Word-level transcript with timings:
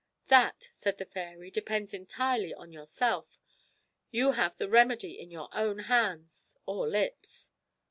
'That,' 0.29 0.67
said 0.71 0.97
the 0.97 1.05
fairy, 1.05 1.51
'depends 1.51 1.93
entirely 1.93 2.55
on 2.55 2.71
yourself. 2.71 3.39
You 4.09 4.31
have 4.31 4.57
the 4.57 4.67
remedy 4.67 5.19
in 5.19 5.29
your 5.29 5.49
own 5.53 5.77
hands 5.77 6.57
or 6.65 6.89
lips.' 6.89 7.51